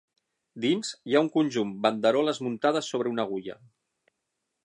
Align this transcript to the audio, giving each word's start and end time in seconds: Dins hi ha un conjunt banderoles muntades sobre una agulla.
Dins 0.63 0.89
hi 1.09 1.17
ha 1.17 1.21
un 1.25 1.29
conjunt 1.35 1.75
banderoles 1.85 2.41
muntades 2.47 2.91
sobre 2.95 3.13
una 3.17 3.27
agulla. 3.29 3.59